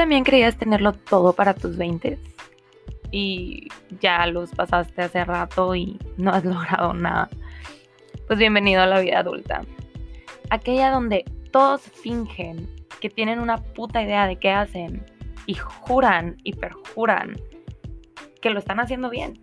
[0.00, 2.18] también creías tenerlo todo para tus 20
[3.10, 3.68] y
[4.00, 7.28] ya los pasaste hace rato y no has logrado nada.
[8.26, 9.60] Pues bienvenido a la vida adulta.
[10.48, 12.66] Aquella donde todos fingen
[13.02, 15.04] que tienen una puta idea de qué hacen
[15.44, 17.36] y juran y perjuran
[18.40, 19.38] que lo están haciendo bien,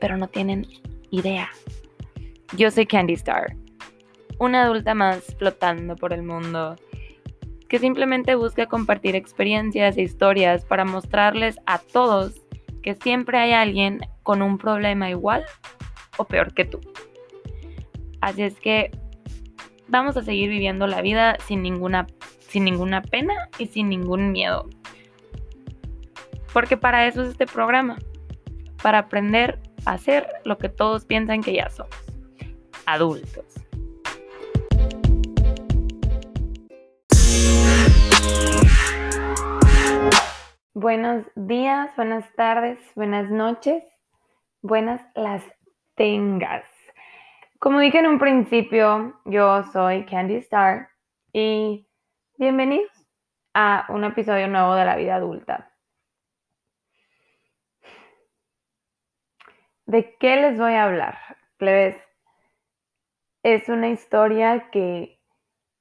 [0.00, 0.66] pero no tienen
[1.12, 1.48] idea.
[2.56, 3.54] Yo soy Candy Star,
[4.40, 6.74] una adulta más flotando por el mundo
[7.68, 12.34] que simplemente busca compartir experiencias e historias para mostrarles a todos
[12.82, 15.44] que siempre hay alguien con un problema igual
[16.16, 16.80] o peor que tú.
[18.20, 18.90] Así es que
[19.88, 22.06] vamos a seguir viviendo la vida sin ninguna,
[22.48, 24.68] sin ninguna pena y sin ningún miedo.
[26.52, 27.98] Porque para eso es este programa,
[28.82, 31.96] para aprender a hacer lo que todos piensan que ya somos,
[32.86, 33.65] adultos.
[40.88, 43.82] Buenos días, buenas tardes, buenas noches,
[44.62, 45.42] buenas las
[45.96, 46.62] tengas.
[47.58, 50.90] Como dije en un principio, yo soy Candy Star
[51.32, 51.88] y
[52.38, 52.92] bienvenidos
[53.52, 55.72] a un episodio nuevo de la vida adulta.
[59.86, 61.18] ¿De qué les voy a hablar?
[61.56, 61.96] Plebes,
[63.42, 65.20] es una historia que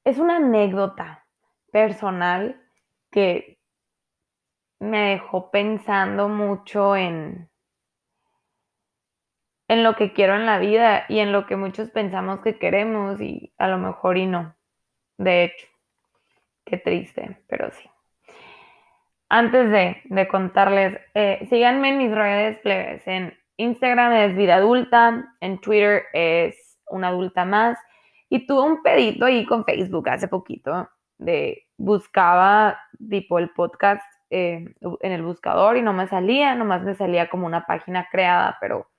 [0.03, 1.27] es una anécdota
[1.71, 2.59] personal
[3.11, 3.59] que
[4.85, 7.49] me dejó pensando mucho en,
[9.67, 13.19] en lo que quiero en la vida y en lo que muchos pensamos que queremos
[13.21, 14.55] y a lo mejor y no.
[15.17, 15.67] De hecho,
[16.65, 17.89] qué triste, pero sí.
[19.29, 23.07] Antes de, contarles, eh, síganme en mis redes plebes.
[23.07, 27.77] En Instagram es vida adulta, en Twitter es una adulta más.
[28.29, 34.03] Y tuve un pedito ahí con Facebook hace poquito de buscaba tipo el podcast
[34.37, 38.57] eh, en el buscador y no me salía, nomás me salía como una página creada,
[38.59, 38.91] pero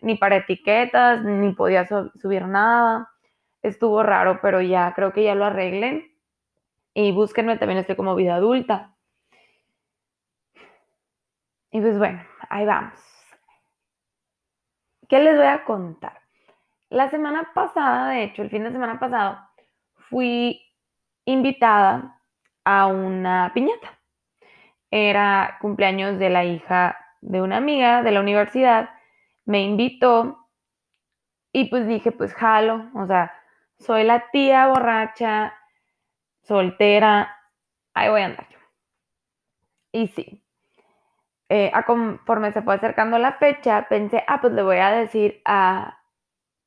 [0.00, 3.10] ni para etiquetas, ni podía subir nada.
[3.60, 6.10] Estuvo raro, pero ya creo que ya lo arreglen.
[6.94, 8.96] Y búsquenme, también estoy como vida adulta.
[11.70, 12.98] Y pues bueno, ahí vamos.
[15.06, 16.18] ¿Qué les voy a contar?
[16.88, 19.38] La semana pasada, de hecho, el fin de semana pasado,
[20.08, 20.62] fui
[21.26, 22.22] invitada
[22.64, 23.95] a una piñata
[24.96, 28.90] era cumpleaños de la hija de una amiga de la universidad,
[29.44, 30.48] me invitó
[31.52, 33.32] y pues dije, pues jalo, o sea,
[33.78, 35.54] soy la tía borracha,
[36.42, 37.36] soltera,
[37.94, 38.58] ahí voy a andar yo.
[39.92, 40.44] Y sí,
[41.48, 46.00] eh, conforme se fue acercando la fecha, pensé, ah, pues le voy a decir a,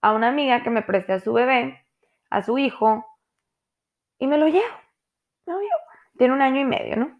[0.01, 1.85] a una amiga que me preste a su bebé,
[2.29, 3.05] a su hijo,
[4.19, 4.65] y me lo llevo.
[5.45, 5.79] Me lo llevo.
[6.17, 7.18] Tiene un año y medio, ¿no?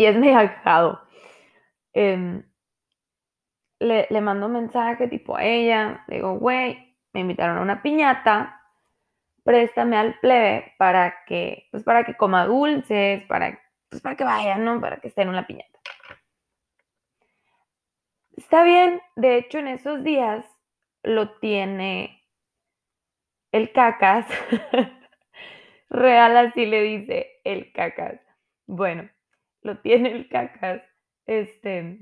[0.00, 1.02] Y es medio alejado.
[1.92, 2.42] Em,
[3.80, 7.82] le, le mando un mensaje tipo a ella, le digo, güey, me invitaron a una
[7.82, 8.62] piñata,
[9.44, 14.56] préstame al plebe para que, pues para que coma dulces, para, pues para que vaya,
[14.56, 14.80] ¿no?
[14.80, 15.78] Para que esté en una piñata.
[18.36, 20.46] Está bien, de hecho en esos días
[21.02, 22.24] lo tiene
[23.52, 24.26] el cacas.
[25.90, 28.18] Real así le dice el cacas.
[28.66, 29.10] Bueno,
[29.62, 30.82] lo tiene el cacas,
[31.26, 31.98] este,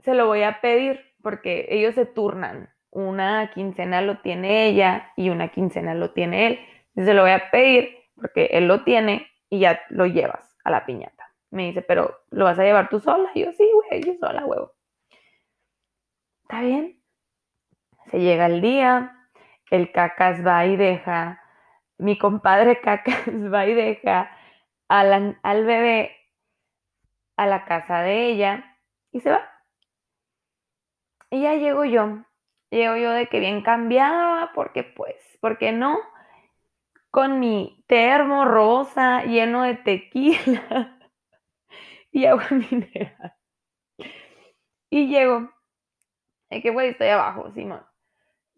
[0.00, 2.70] se lo voy a pedir porque ellos se turnan.
[2.90, 6.60] Una quincena lo tiene ella y una quincena lo tiene él.
[6.94, 10.86] Se lo voy a pedir porque él lo tiene y ya lo llevas a la
[10.86, 11.24] piñata.
[11.50, 13.30] Me dice, pero ¿lo vas a llevar tú sola?
[13.34, 14.72] Y yo, sí, güey, yo sola, huevo.
[16.42, 17.02] ¿Está bien?
[18.10, 19.28] Se llega el día,
[19.70, 21.40] el cacas va y deja,
[21.98, 24.30] mi compadre cacas va y deja
[24.88, 26.16] al, bebé
[27.36, 28.78] a la casa de ella
[29.12, 29.48] y se va.
[31.30, 32.24] Y ya llego yo,
[32.70, 35.98] llego yo de que bien cambiada, porque pues, porque no?
[37.10, 40.98] Con mi termo rosa lleno de tequila
[42.10, 43.34] y agua mineral.
[44.90, 45.50] Y llego,
[46.48, 47.84] es que güey, estoy abajo, Simón.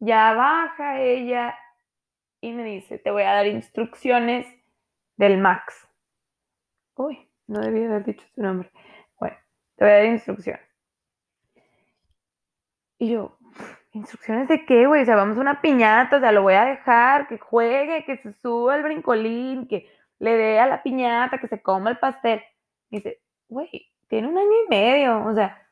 [0.01, 1.59] Ya baja ella
[2.41, 4.47] y me dice, te voy a dar instrucciones
[5.17, 5.88] del Max.
[6.99, 8.73] Uy, no debía haber dicho su nombre.
[9.21, 9.37] Bueno,
[9.77, 10.63] te voy a dar instrucciones.
[12.99, 13.39] Y yo,
[13.93, 15.03] ¿instrucciones de qué, güey?
[15.03, 18.17] O sea, vamos a una piñata, o sea, lo voy a dejar, que juegue, que
[18.17, 22.43] se suba el brincolín, que le dé a la piñata, que se coma el pastel.
[22.91, 25.63] Y dice, güey, tiene un año y medio, o sea,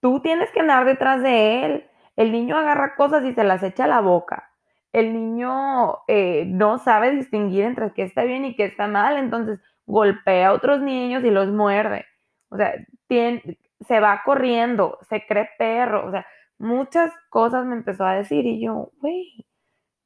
[0.00, 1.90] tú tienes que andar detrás de él.
[2.16, 4.50] El niño agarra cosas y se las echa a la boca.
[4.92, 9.60] el niño eh, no sabe distinguir entre qué está bien y qué está mal, entonces
[9.86, 12.06] golpea a otros niños y los muerde.
[12.50, 12.74] O sea,
[13.08, 16.26] tiene, se va corriendo, se cree perro, o sea,
[16.58, 19.46] muchas cosas me empezó a decir y yo, güey,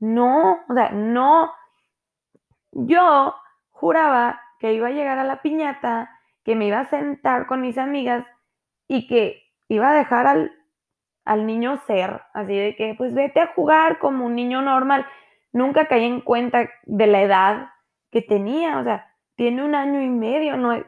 [0.01, 1.53] no, o sea, no.
[2.73, 3.35] Yo
[3.71, 6.11] juraba que iba a llegar a la piñata,
[6.45, 8.25] que me iba a sentar con mis amigas
[8.89, 10.53] y que iba a dejar al,
[11.25, 15.07] al niño ser, así de que pues vete a jugar como un niño normal.
[15.53, 17.71] Nunca caí en cuenta de la edad
[18.11, 19.08] que tenía, o sea,
[19.39, 20.85] tiene un año y medio, no,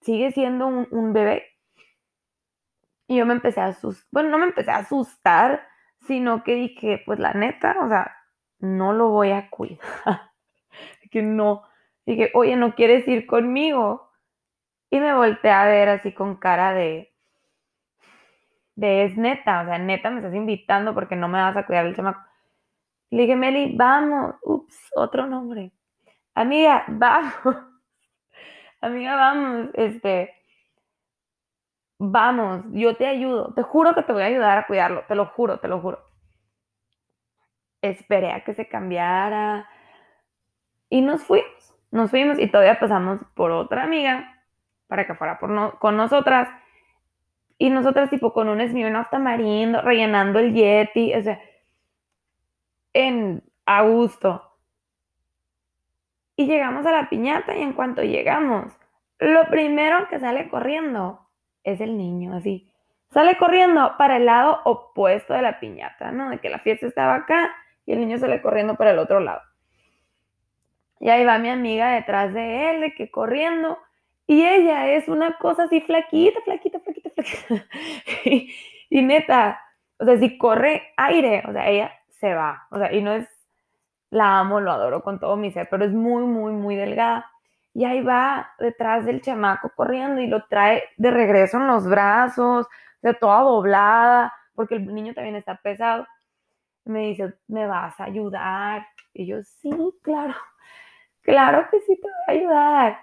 [0.00, 1.44] sigue siendo un, bebé.
[3.06, 5.64] Y yo me empecé a asustar, bueno, no me empecé a asustar,
[6.00, 8.12] sino que dije, pues la neta, o sea,
[8.58, 9.78] no lo voy a cuidar.
[11.12, 11.62] que no,
[12.04, 14.10] dije, oye, ¿no quieres ir conmigo?
[14.90, 17.14] Y me volteé a ver así con cara de,
[18.74, 21.86] de es neta, o sea, neta me estás invitando porque no me vas a cuidar
[21.86, 22.20] el chamaco.
[23.10, 25.70] Le dije, Meli, vamos, ups, otro nombre.
[26.34, 27.71] Amiga, vamos.
[28.82, 30.34] Amiga, vamos, este,
[31.98, 33.54] vamos, yo te ayudo.
[33.54, 36.00] Te juro que te voy a ayudar a cuidarlo, te lo juro, te lo juro.
[37.80, 39.68] Esperé a que se cambiara
[40.90, 44.44] y nos fuimos, nos fuimos y todavía pasamos por otra amiga
[44.88, 46.48] para que fuera por con nosotras
[47.58, 51.40] y nosotras tipo con un Smirnoff tamarindo, rellenando el Yeti, o sea,
[52.92, 54.51] en a gusto.
[56.42, 58.72] Y llegamos a la piñata y en cuanto llegamos,
[59.20, 61.20] lo primero que sale corriendo
[61.62, 62.68] es el niño, así.
[63.12, 66.30] Sale corriendo para el lado opuesto de la piñata, ¿no?
[66.30, 67.54] De que la fiesta estaba acá
[67.86, 69.40] y el niño sale corriendo para el otro lado.
[70.98, 73.78] Y ahí va mi amiga detrás de él, de que corriendo.
[74.26, 77.66] Y ella es una cosa así flaquita, flaquita, flaquita, flaquita.
[78.90, 79.60] y, neta,
[80.00, 82.66] o sea, si corre aire, o sea, ella se va.
[82.72, 83.28] O sea, y no es,
[84.12, 87.30] la amo, lo adoro con todo mi ser, pero es muy, muy, muy delgada.
[87.74, 92.68] Y ahí va detrás del chamaco corriendo y lo trae de regreso en los brazos,
[93.00, 96.06] sea, toda doblada, porque el niño también está pesado.
[96.84, 98.86] Me dice, ¿me vas a ayudar?
[99.14, 99.70] Y yo, sí,
[100.02, 100.34] claro,
[101.22, 103.00] claro que sí te voy a ayudar.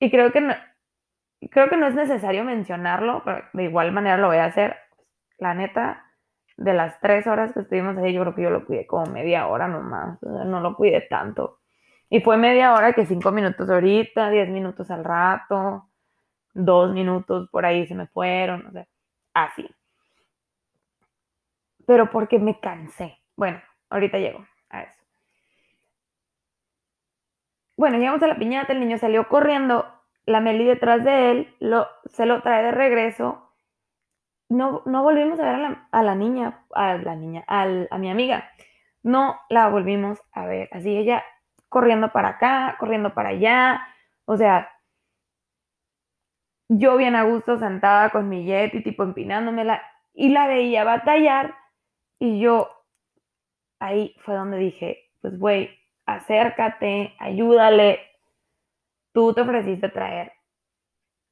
[0.00, 0.54] Y creo que no,
[1.52, 4.76] creo que no es necesario mencionarlo, pero de igual manera lo voy a hacer.
[5.38, 6.09] La neta,
[6.60, 9.46] de las tres horas que estuvimos ahí, yo creo que yo lo cuidé como media
[9.46, 10.18] hora nomás.
[10.22, 11.60] no lo cuidé tanto.
[12.10, 15.88] Y fue media hora que cinco minutos ahorita, diez minutos al rato,
[16.52, 18.86] dos minutos por ahí se me fueron, o sea,
[19.32, 19.66] así.
[21.86, 23.18] Pero porque me cansé.
[23.36, 25.00] Bueno, ahorita llego a eso.
[27.78, 29.86] Bueno, llegamos a la piñata, el niño salió corriendo,
[30.26, 33.49] la Meli detrás de él, lo, se lo trae de regreso.
[34.50, 38.50] No, no volvimos a ver a la, a niña, a la niña, a mi amiga.
[39.02, 40.68] No la volvimos a ver.
[40.72, 41.24] Así ella
[41.68, 43.80] corriendo para acá, corriendo para allá.
[44.26, 44.68] O sea,
[46.68, 49.82] yo bien a gusto sentada con mi jet y tipo empinándomela
[50.12, 51.54] y la veía batallar
[52.18, 52.68] y yo
[53.80, 55.70] ahí fue donde dije, pues güey,
[56.06, 58.00] acércate, ayúdale.
[59.12, 60.32] Tú te ofreciste traer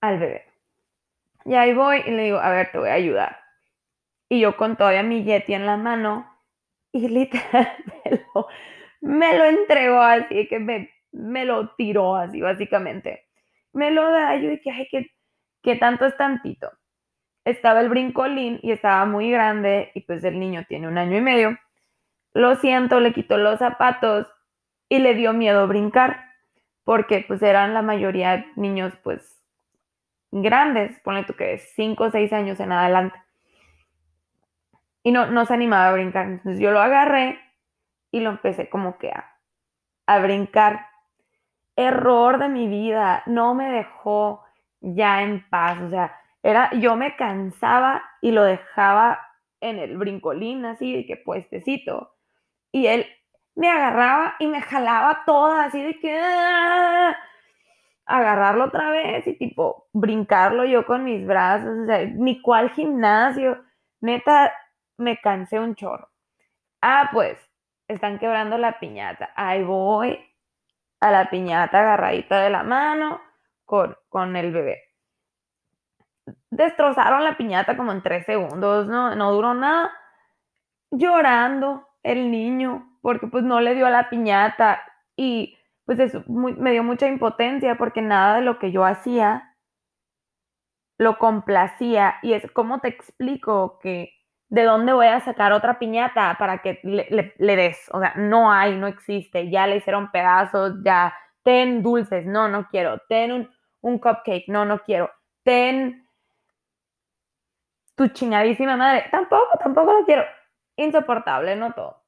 [0.01, 0.48] al bebé.
[1.49, 3.39] Y ahí voy y le digo, a ver, te voy a ayudar.
[4.29, 6.31] Y yo con todavía mi Yeti en la mano
[6.93, 7.73] y literal
[9.01, 13.29] me lo, entregó así, que me, me lo tiró así, básicamente.
[13.73, 15.07] Me lo da, yo dije, ay, ¿qué,
[15.63, 16.71] qué tanto es tantito?
[17.47, 21.23] Estaba el brincolín y estaba muy grande y pues el niño tiene un año y
[21.23, 21.59] medio.
[22.35, 24.27] Lo siento, le quitó los zapatos
[24.91, 26.27] y le dio miedo brincar,
[26.85, 29.38] porque pues eran la mayoría niños pues
[30.31, 33.19] grandes, ponle tú que 5 o 6 años en adelante.
[35.03, 36.27] Y no, no se animaba a brincar.
[36.27, 37.39] Entonces yo lo agarré
[38.11, 39.37] y lo empecé como que a,
[40.07, 40.87] a brincar.
[41.77, 44.45] Error de mi vida, no me dejó
[44.81, 49.21] ya en paz, o sea, era, yo me cansaba y lo dejaba
[49.61, 52.15] en el brincolín así de que puestecito
[52.73, 53.07] y él
[53.55, 57.17] me agarraba y me jalaba toda, así de que ¡ah!
[58.09, 63.63] Agarrarlo otra vez y tipo brincarlo yo con mis brazos, o sea, ni cual gimnasio,
[64.01, 64.53] neta,
[64.97, 66.09] me cansé un chorro.
[66.81, 67.39] Ah, pues,
[67.87, 69.31] están quebrando la piñata.
[69.37, 70.19] Ahí voy
[71.01, 73.21] a la piñata agarradita de la mano
[73.67, 74.83] con, con el bebé.
[76.51, 79.93] Destrozaron la piñata como en tres segundos, no, no duró nada.
[80.91, 84.83] Llorando el niño, porque pues no le dio a la piñata
[85.15, 85.58] y
[85.89, 89.57] pues eso me dio mucha impotencia porque nada de lo que yo hacía
[90.99, 94.13] lo complacía y es como te explico que
[94.51, 97.89] ¿de dónde voy a sacar otra piñata para que le, le, des?
[97.93, 102.69] O sea, no hay, no existe, ya le hicieron pedazos, ya, ten dulces, no, no
[102.69, 105.11] quiero, ten un, un cupcake, no, no quiero,
[105.43, 106.07] ten
[107.97, 110.25] tu chingadísima madre, tampoco, tampoco lo quiero,
[110.77, 112.03] insoportable, no todo.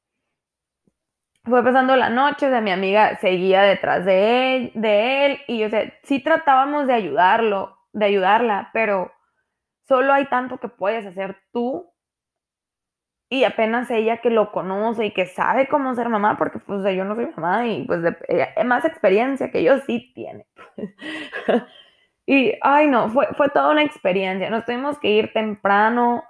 [1.44, 5.64] Fue pasando la noche, o sea, mi amiga seguía detrás de él, de él y,
[5.64, 9.10] o sea, sí tratábamos de ayudarlo, de ayudarla, pero
[9.88, 11.90] solo hay tanto que puedes hacer tú
[13.30, 17.04] y apenas ella que lo conoce y que sabe cómo ser mamá, porque pues yo
[17.04, 18.16] no soy mamá y pues de,
[18.64, 20.46] más experiencia que yo sí tiene.
[22.26, 24.50] y, ay no, fue, fue toda una experiencia.
[24.50, 26.24] Nos tuvimos que ir temprano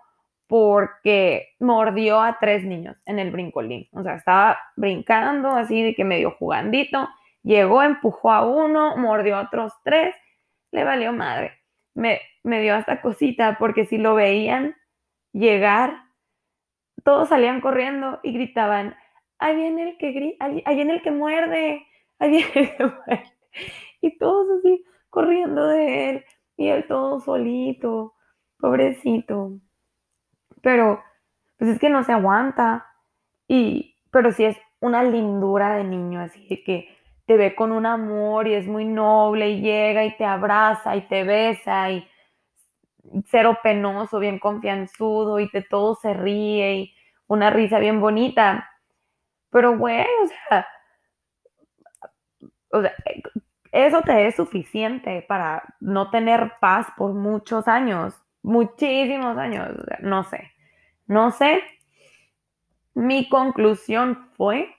[0.50, 3.88] porque mordió a tres niños en el brincolín.
[3.92, 7.08] O sea, estaba brincando así de que medio jugandito.
[7.44, 10.16] Llegó, empujó a uno, mordió a otros tres,
[10.72, 11.52] le valió madre.
[11.94, 14.74] Me, me dio hasta cosita porque si lo veían
[15.32, 16.10] llegar
[17.04, 18.96] todos salían corriendo y gritaban,
[19.38, 21.86] ahí viene el que ahí viene el que muerde,
[22.18, 23.24] ahí viene el que muerde.
[24.02, 26.24] Y todos así corriendo de él
[26.56, 28.14] y él todo solito,
[28.58, 29.60] pobrecito.
[30.62, 31.02] Pero
[31.58, 32.86] pues es que no se aguanta
[33.48, 36.88] y pero sí es una lindura de niño así que
[37.26, 41.02] te ve con un amor y es muy noble y llega y te abraza y
[41.08, 42.08] te besa y
[43.26, 46.94] cero penoso, bien confianzudo y de todo se ríe y
[47.26, 48.68] una risa bien bonita.
[49.50, 50.66] Pero, güey, o sea,
[52.72, 52.92] o sea,
[53.72, 59.68] eso te es suficiente para no tener paz por muchos años, muchísimos años,
[60.00, 60.52] no sé,
[61.06, 61.62] no sé.
[62.94, 64.74] Mi conclusión fue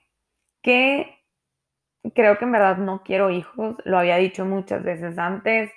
[0.62, 1.18] que
[2.14, 5.70] creo que en verdad no quiero hijos, lo había dicho muchas veces antes,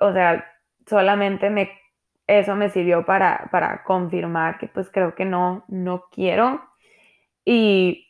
[0.00, 0.44] o sea,
[0.86, 1.70] solamente me,
[2.26, 6.62] eso me sirvió para, para confirmar que pues creo que no, no quiero.
[7.44, 8.09] Y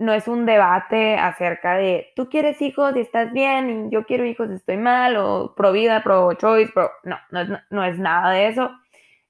[0.00, 4.24] no es un debate acerca de tú quieres hijos y estás bien y yo quiero
[4.24, 6.90] hijos y estoy mal o pro vida, pro choice, pro...
[7.04, 8.70] No, no no es nada de eso.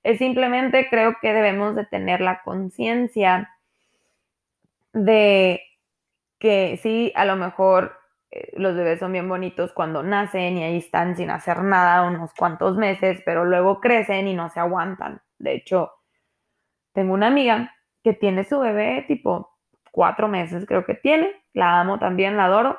[0.04, 3.50] Es simplemente creo que debemos de tener la conciencia
[4.92, 5.60] de
[6.38, 7.96] que sí, a lo mejor
[8.30, 12.32] eh, los bebés son bien bonitos cuando nacen y ahí están sin hacer nada unos
[12.32, 15.20] cuantos meses, pero luego crecen y no se aguantan.
[15.38, 15.92] De hecho,
[16.92, 17.74] tengo una amiga
[18.04, 19.49] que tiene su bebé tipo
[19.90, 21.32] cuatro meses, creo que tiene.
[21.52, 22.78] La amo también, la adoro.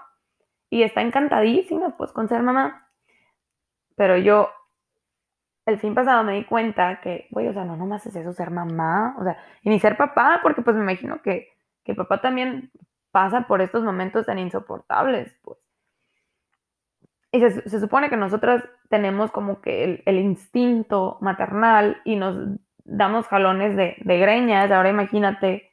[0.70, 2.88] Y está encantadísima pues con ser mamá.
[3.96, 4.50] Pero yo
[5.66, 8.52] el fin pasado me di cuenta que, güey, o sea, no nomás es eso ser
[8.52, 11.50] mamá, o sea, y ni ser papá, porque pues me imagino que,
[11.84, 12.72] que papá también
[13.12, 15.60] pasa por estos momentos tan insoportables, pues.
[17.34, 22.36] Y se, supone que nosotras tenemos como que el, instinto maternal y nos
[22.84, 24.70] damos jalones de, de, greñas.
[24.70, 25.71] Ahora imagínate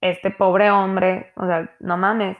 [0.00, 2.36] este pobre hombre, o sea, no mames.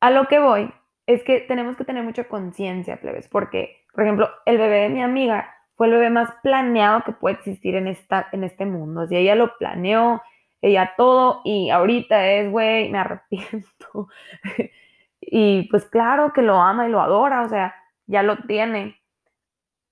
[0.00, 0.72] A lo que voy
[1.06, 5.02] es que tenemos que tener mucha conciencia, plebes, porque, por ejemplo, el bebé de mi
[5.02, 9.06] amiga fue el bebé más planeado que puede existir en, esta, en este mundo.
[9.06, 10.22] Si ella lo planeó,
[10.60, 14.08] ella todo y ahorita es, güey, me arrepiento.
[15.20, 17.74] y pues claro que lo ama y lo adora, o sea,
[18.06, 19.00] ya lo tiene,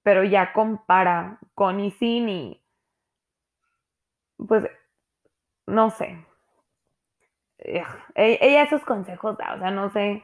[0.03, 2.63] pero ya compara con Isin y
[4.37, 4.65] pues
[5.67, 6.25] no sé.
[7.59, 7.83] E-,
[8.15, 10.23] ella esos consejos da, o sea, no sé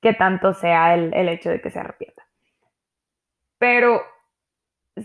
[0.00, 2.26] qué tanto sea el, el hecho de que se arrepienta.
[3.58, 4.02] Pero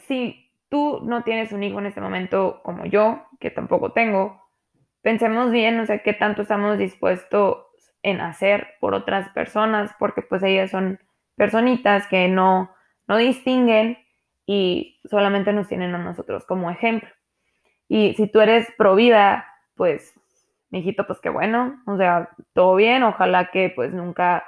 [0.08, 4.42] si tú no tienes un hijo en este momento como yo, que tampoco tengo,
[5.02, 7.66] pensemos bien, o sea, qué tanto estamos dispuestos
[8.04, 11.00] en hacer por otras personas, porque pues ellas son
[11.36, 12.72] personitas que no,
[13.08, 13.98] no distinguen
[14.46, 17.10] y solamente nos tienen a nosotros como ejemplo.
[17.88, 20.14] Y si tú eres pro vida, pues,
[20.72, 24.44] hijito, pues qué bueno, o sea, todo bien, ojalá que pues nunca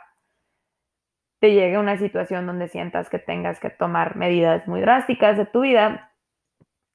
[1.39, 5.61] te llegue una situación donde sientas que tengas que tomar medidas muy drásticas de tu
[5.61, 6.11] vida,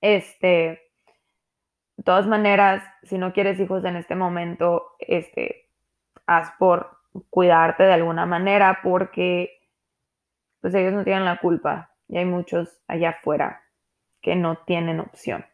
[0.00, 0.83] este,
[1.97, 5.71] de todas maneras, si no quieres hijos en este momento, este,
[6.26, 6.99] haz por
[7.31, 9.61] cuidarte de alguna manera porque
[10.61, 13.62] pues ellos no tienen la culpa y hay muchos allá afuera
[14.21, 15.45] que no tienen opción.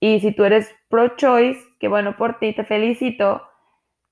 [0.00, 3.46] Y si tú eres pro-choice, que bueno por ti, te felicito,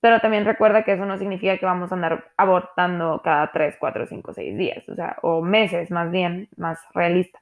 [0.00, 4.06] pero también recuerda que eso no significa que vamos a andar abortando cada 3, 4,
[4.06, 7.40] 5, 6 días, o sea, o meses más bien, más realista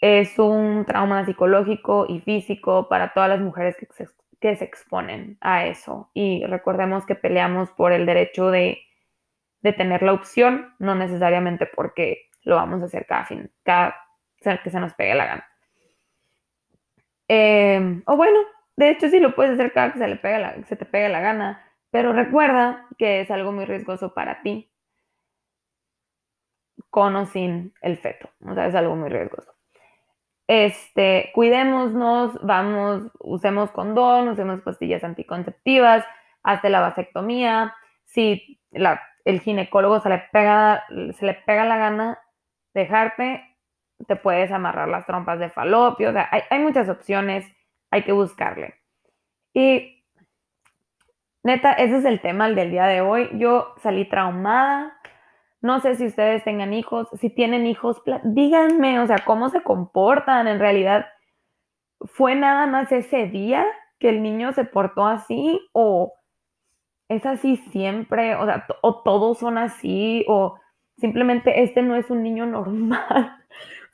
[0.00, 4.06] es un trauma psicológico y físico para todas las mujeres que se,
[4.40, 6.10] que se exponen a eso.
[6.14, 8.78] Y recordemos que peleamos por el derecho de,
[9.62, 13.96] de, tener la opción, no necesariamente porque lo vamos a hacer cada, fin, cada
[14.62, 15.48] que se nos pegue la gana.
[17.28, 18.38] Em, o bueno,
[18.76, 21.08] de hecho sí lo puedes hacer cada que se, le pegue la, se te pegue
[21.08, 24.70] la gana, pero recuerda que es algo muy riesgoso para ti,
[26.90, 28.30] con o sin el feto.
[28.44, 29.52] O sea, es algo muy riesgoso.
[30.48, 36.04] Este, cuidémonos, vamos, usemos condón, usemos pastillas anticonceptivas,
[36.42, 37.74] hasta la vasectomía.
[38.04, 38.60] Si
[39.24, 40.84] el ginecólogo se le, pega,
[41.18, 42.18] se le pega la gana
[42.74, 43.42] dejarte,
[44.06, 47.46] te puedes amarrar las trompas de falopio, o sea, hay, muchas opciones,
[47.90, 48.74] hay que buscarle.
[49.54, 50.04] Y
[51.42, 53.30] neta, ese es el tema del día de hoy.
[53.34, 54.98] Yo salí traumada.
[55.62, 60.46] No sé si ustedes tengan hijos, si tienen hijos, díganme, o sea, cómo se comportan.
[60.46, 61.06] En realidad,
[62.00, 63.64] ¿fue nada más ese día
[63.98, 66.12] que el niño se portó así o
[67.08, 68.36] es así siempre?
[68.36, 70.58] O sea, o todos son así o
[70.98, 73.36] simplemente este no es un niño normal.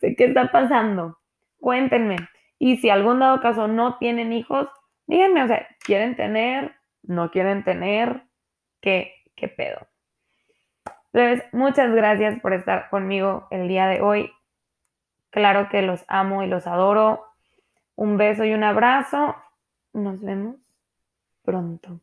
[0.03, 1.19] ¿Qué está pasando?
[1.59, 2.17] Cuéntenme.
[2.59, 4.69] Y si algún dado caso no tienen hijos,
[5.07, 6.75] díganme, o sea, ¿quieren tener?
[7.03, 8.25] ¿No quieren tener?
[8.81, 9.87] ¿Qué, qué pedo?
[11.13, 14.33] Entonces, muchas gracias por estar conmigo el día de hoy.
[15.31, 17.25] Claro que los amo y los adoro.
[17.95, 19.37] Un beso y un abrazo.
[19.93, 20.57] Nos vemos
[21.43, 22.01] pronto.